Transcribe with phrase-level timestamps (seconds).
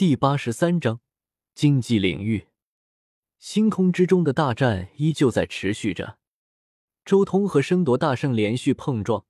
[0.00, 1.02] 第八十三章
[1.54, 2.48] 经济领域。
[3.38, 6.18] 星空之中的大战依旧在持续着，
[7.04, 9.26] 周通和争夺大圣连续碰撞，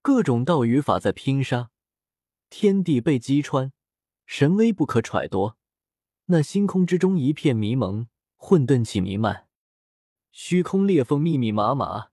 [0.00, 1.70] 各种道与法在拼杀，
[2.48, 3.70] 天地被击穿，
[4.24, 5.56] 神威不可揣度。
[6.24, 9.46] 那星空之中一片迷蒙，混沌气弥漫，
[10.32, 12.12] 虚空裂缝密密麻麻，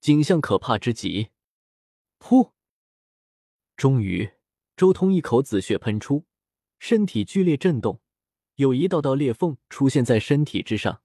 [0.00, 1.30] 景象可怕之极。
[2.20, 2.52] 噗！
[3.76, 4.30] 终于，
[4.76, 6.24] 周通一口紫血喷出，
[6.84, 8.00] 身体剧烈震动。
[8.56, 11.00] 有一道道裂缝出现在身体之上，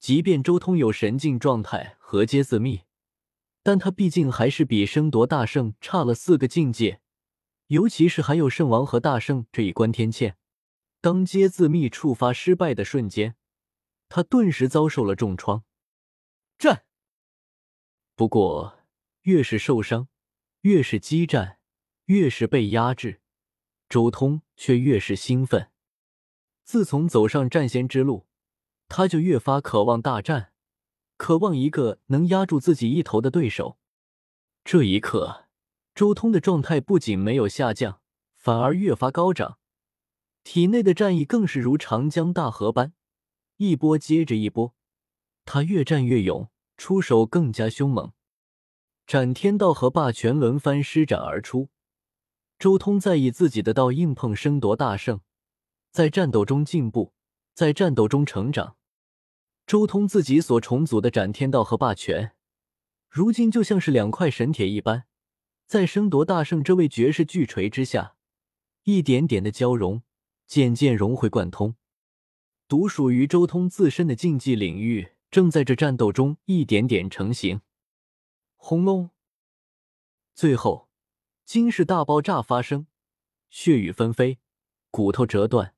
[0.00, 2.82] 即便周通有神境状态和阶自秘，
[3.62, 7.00] 但他毕竟还是比争夺大圣差了四个境界，
[7.68, 10.34] 尤其是还有圣王和大圣这一关天堑。
[11.00, 13.36] 当阶自秘触发失败的瞬间，
[14.08, 15.62] 他顿时遭受了重创。
[16.58, 16.84] 战。
[18.16, 18.80] 不过，
[19.22, 20.08] 越是受伤，
[20.62, 21.60] 越是激战，
[22.06, 23.20] 越是被压制，
[23.90, 25.70] 周通却越是兴奋。
[26.62, 28.28] 自从走上战仙之路，
[28.88, 30.52] 他就越发渴望大战，
[31.16, 33.78] 渴望一个能压住自己一头的对手。
[34.64, 35.48] 这一刻，
[35.92, 38.00] 周通的状态不仅没有下降，
[38.36, 39.58] 反而越发高涨，
[40.44, 42.92] 体内的战意更是如长江大河般，
[43.56, 44.72] 一波接着一波。
[45.44, 48.12] 他越战越勇，出手更加凶猛，
[49.04, 51.70] 斩天道和霸权轮番施展而出。
[52.60, 55.22] 周通在以自己的道硬碰争夺大圣。
[55.90, 57.14] 在战斗中进步，
[57.54, 58.76] 在战斗中成长。
[59.66, 62.32] 周通自己所重组的斩天道和霸权，
[63.08, 65.06] 如今就像是两块神铁一般，
[65.66, 68.16] 在争夺大圣这位绝世巨锤之下，
[68.82, 70.02] 一点点的交融，
[70.46, 71.76] 渐渐融会贯通。
[72.68, 77.62] 独属于周通自身的竞技领域，正在这战斗中一点点成型。
[78.56, 79.08] 轰隆！
[80.34, 80.89] 最后，
[81.50, 82.86] 惊世大爆炸发生，
[83.48, 84.38] 血雨纷飞，
[84.92, 85.74] 骨头折断。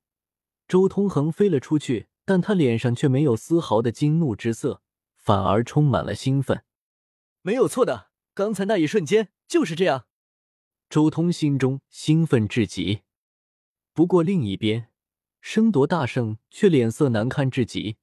[0.67, 4.83] 周通横飞了出去，但他脸上却没有丝毫的惊怒之色，
[5.15, 6.63] 反而充满了兴奋。
[7.41, 10.05] 没有错的，刚才那一瞬间就是这样。
[10.91, 13.01] 周通心中兴奋至极。
[13.93, 14.89] 不过另一边，
[15.41, 17.97] 争夺大圣却脸色难看至极。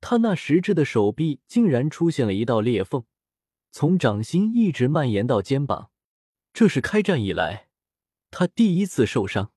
[0.00, 3.04] 他那实质的手臂竟然出现了一道裂缝，
[3.70, 5.90] 从掌心一直蔓延到肩膀。
[6.52, 7.68] 这是开战以来
[8.30, 9.52] 他第一次受伤。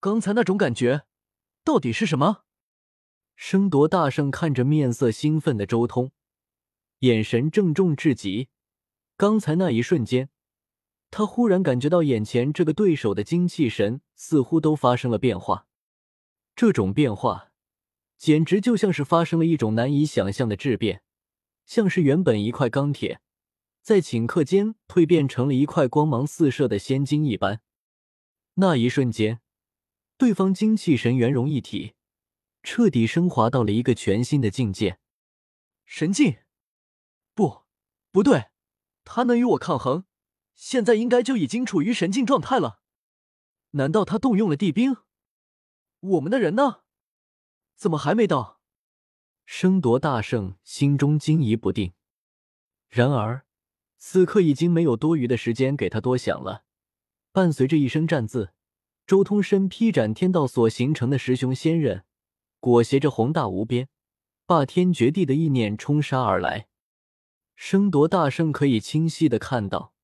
[0.00, 1.04] 刚才那种感觉。
[1.64, 2.44] 到底是什么？
[3.36, 6.12] 争夺大圣看着面色兴奋的周通，
[7.00, 8.48] 眼神郑重至极。
[9.18, 10.30] 刚才那一瞬间，
[11.10, 15.66] 他忽然感觉到眼前这个对手的精气神似乎都发生了变化。
[16.56, 17.52] 这种变化，
[18.16, 21.02] 简直就像是发生了一种难以想象的质变，
[21.66, 23.20] 像是原本一块钢铁，
[23.88, 27.62] 在顷刻间蜕变成了一块光芒四射的仙金一般。
[28.56, 29.40] 那一瞬间。
[30.18, 31.94] 对方精气神圆融一体，
[32.62, 34.98] 彻底升华到了一个全新的境界。
[35.86, 36.36] 神境？
[37.32, 37.62] 不，
[38.12, 38.50] 不对，
[39.04, 40.04] 他能与我抗衡，
[40.54, 42.82] 现在应该就已经处于神境状态了。
[43.70, 44.98] 难道他动用了地兵？
[46.00, 46.82] 我们的人呢？
[47.74, 48.60] 怎么还没到？
[49.46, 51.94] 争夺大圣心中惊疑不定。
[52.90, 53.46] 然而，
[53.98, 56.64] 此刻已经没有多余的时间给他多想了。
[57.32, 58.54] 伴随着一声战字。
[59.06, 62.04] 周通身披斩天道所形成的十雄仙刃，
[62.60, 63.88] 裹挟着宏大无边、
[64.44, 66.68] 霸天绝地的意念冲杀而来。
[67.56, 69.94] 声夺大圣可以清晰的看到，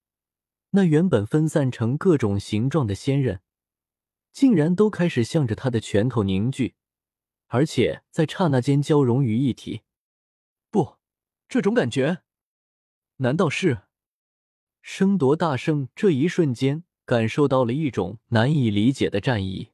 [0.70, 3.42] 那原本分散成各种形状的仙刃，
[4.32, 6.74] 竟然都开始向着他的拳头凝聚，
[7.48, 9.82] 而且在刹那间交融于一体。
[10.70, 10.96] 不，
[11.46, 12.22] 这种感觉，
[13.16, 13.82] 难道是？
[14.82, 16.84] 争夺大圣这一瞬间。
[17.06, 19.72] 感受到了一种难以理解的战意，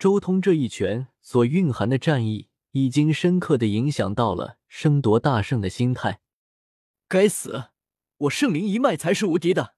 [0.00, 6.18] 周通这一拳所蕴含的战意，已经深刻的影响到了争夺大圣的心态。
[7.06, 7.66] 该死，
[8.16, 9.76] 我圣灵一脉才是无敌的！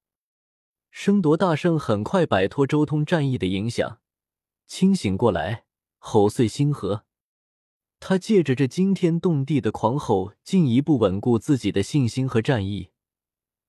[0.90, 4.00] 争夺大圣很快摆脱周通战意的影响，
[4.66, 5.66] 清醒过来，
[5.98, 7.04] 吼碎星河。
[8.00, 12.90] 他借着这惊天动地的狂吼，进一步稳固自己的信心和战意。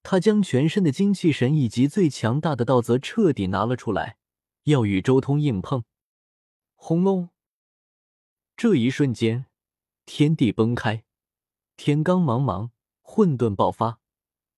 [0.02, 4.18] 他将全身的精气神以及最强大的道则彻底拿了出来，
[4.64, 5.84] 要与周通硬碰。
[6.76, 7.30] 轰隆！
[8.56, 9.48] 这一瞬间，
[10.06, 11.04] 天地崩开，
[11.76, 12.70] 天罡茫茫，
[13.02, 14.00] 混沌爆发，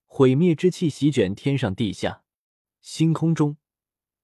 [0.06, 2.22] 毁灭之气席卷天上地下。
[2.80, 3.56] 星空中，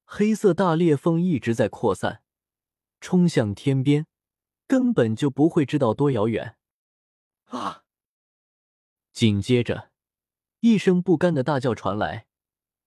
[0.04, 2.22] 黑色大裂缝一直在扩散，
[3.00, 4.06] 冲向天边，
[4.68, 6.56] 根本就不会知道多遥远。
[7.46, 7.82] 啊！
[9.12, 9.90] 紧接着。
[10.60, 12.26] 一声不甘的大叫传来，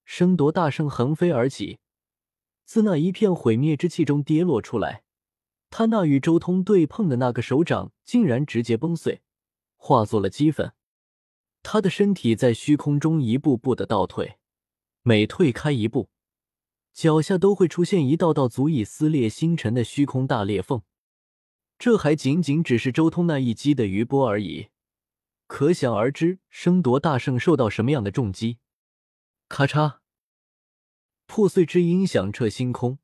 [0.03, 1.79] 声夺大圣横飞而起，
[2.65, 5.03] 自那一片毁灭之气中跌落出来。
[5.69, 9.21] 他那与周通对碰的那个手掌，竟然直接崩碎，
[9.77, 10.73] 化作了齑粉。
[11.63, 14.37] 他的身体在虚空中一步步的倒退，
[15.01, 16.09] 每退开一步，
[16.91, 20.81] 脚下都会出现一道道足以撕裂星辰的虚空大裂缝。
[21.81, 24.67] 这还仅仅只是周通那一击的余波而已，
[25.47, 28.59] 可想而知，争夺大圣受到什么样的重击。
[29.49, 29.97] 咔嚓，
[31.25, 32.99] 破碎之音响彻星空。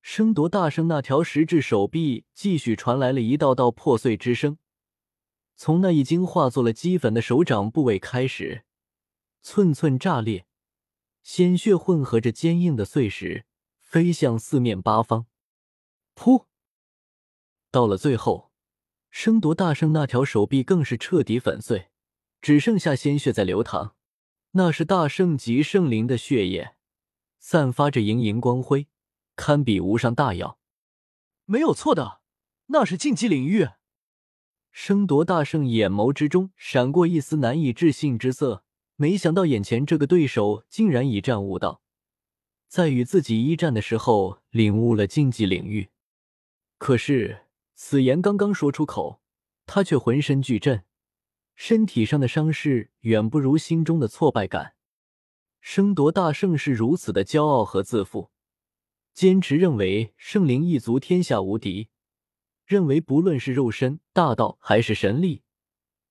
[0.00, 4.56] 争夺大圣那条石质手臂继续传来了一道道破碎之声，
[5.54, 8.64] 从那已经化作了齑粉的手掌部位开始，
[9.42, 10.46] 寸寸炸裂，
[11.22, 13.44] 鲜血混合着坚硬的碎石
[13.78, 15.26] 飞向四面八方。
[16.14, 16.46] 噗！
[17.78, 18.50] 到了最后，
[19.08, 21.90] 争夺大圣那条手臂更是彻底粉碎，
[22.40, 23.94] 只剩下鲜血在流淌，
[24.50, 26.74] 那是大圣级圣灵的血液，
[27.38, 28.88] 散发着莹莹光辉。
[29.36, 30.58] 堪比无上大药，
[31.44, 32.20] 没有错的，
[32.66, 33.68] 那是禁忌领域。
[34.72, 38.64] 争夺大圣眼眸之中闪过一丝难以置信之色，
[38.96, 41.80] 没想到眼前这个对手竟然以战悟道，
[42.66, 45.90] 在与自己一战的时候领悟了禁忌领域。
[46.76, 47.44] 可是
[47.80, 49.22] 此言刚刚说出口，
[49.64, 50.82] 他却浑身巨震，
[51.54, 54.74] 身体上的伤势远不如心中的挫败感。
[55.62, 58.32] 争夺大圣是如此的骄傲和自负。
[59.14, 61.88] 坚持认为圣灵一族天下无敌，
[62.66, 65.44] 认为不论是肉身、大道还是神力，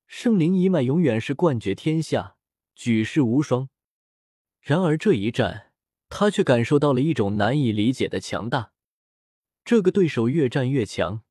[0.07, 2.37] 圣灵一脉永远是冠绝天下、
[2.75, 3.67] 举世无双。
[4.61, 5.73] 然而这一战，
[6.07, 8.71] 他却感受到了一种难以理解的强大。
[9.65, 11.23] 这个对手越战越强，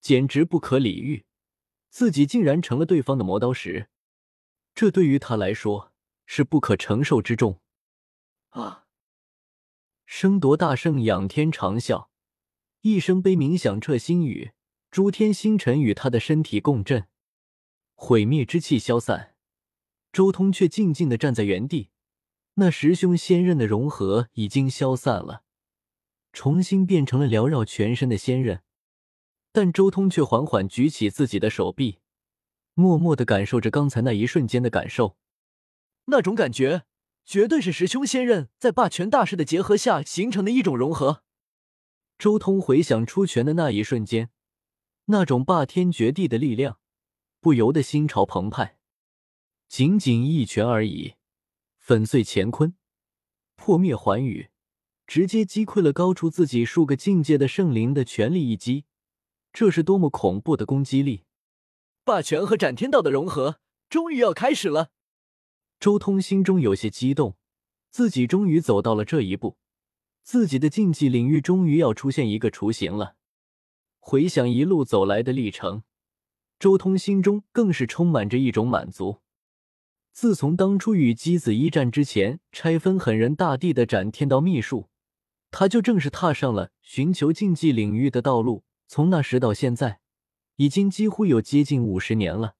[0.00, 1.24] 简直不可理喻，
[1.90, 3.88] 自己竟然成了对方的磨刀石，
[4.74, 5.92] 这对于他来说
[6.26, 7.60] 是不可承受之重
[8.50, 8.86] 啊！
[10.06, 12.08] 声夺大圣仰天长啸，
[12.80, 14.52] 一声悲鸣响彻星宇，
[14.90, 17.08] 诸天星辰与他的身体共振，
[17.94, 19.34] 毁灭之气消散。
[20.10, 21.90] 周通却静静的站在原地，
[22.54, 25.44] 那十凶仙刃的融合已经消散了，
[26.32, 28.62] 重新变成了缭绕全身的仙刃。
[29.52, 31.98] 但周通却缓缓举起自己的手臂，
[32.74, 35.16] 默默的感受着刚才那一瞬间的感受，
[36.06, 36.84] 那种感觉。
[37.24, 41.22] 绝对是十凶仙刃在霸权大势的结合下形成的一种融合。
[42.16, 44.30] 周通回想出拳的那一瞬间，
[45.04, 46.78] 那种霸天绝地的力量，
[47.38, 48.78] 不由得心潮澎湃。
[49.68, 51.16] 仅仅一拳而已，
[51.76, 52.74] 粉碎乾坤，
[53.56, 54.48] 破灭寰宇，
[55.06, 58.86] 直接击溃了高出自己数个境界的圣灵的全力一击，
[59.58, 61.24] 这是多么恐怖的攻击力！
[62.04, 63.58] 霸权和斩天道的融合，
[63.90, 64.90] 终于要开始了。
[65.80, 67.36] 周通心中有些激动，
[67.90, 69.56] 自己终于走到了这一步，
[70.22, 73.16] 自己的禁忌领域终于要出现一个雏形了。
[73.98, 75.82] 回想一路走来的历程，
[76.60, 79.22] 周通心中更是充满着一种满足。
[80.12, 84.88] 自从当初与姬子一战之前拆分狠人大帝的斩天道秘术，
[85.50, 88.62] 他就正式踏上了寻求禁忌领域的道路。
[88.88, 90.00] 从那时到现在，
[90.56, 92.56] 已经几乎有接近五十年了。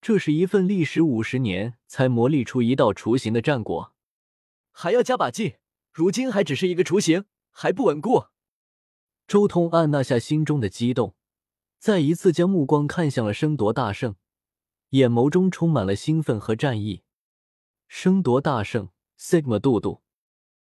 [0.00, 3.94] 这是一份历时五十年才磨砺出一道雏形的战果，
[4.72, 5.54] 还要加把劲。
[5.92, 8.26] 如今还只是一个雏形，还不稳固。
[9.28, 11.14] 周通按捺下心中的激动，
[11.78, 14.16] 再一次将目光看向了升夺大圣，
[14.90, 17.04] 眼眸中充满了兴奋和战意。
[17.86, 20.02] 升夺大圣，Sigma 杜杜。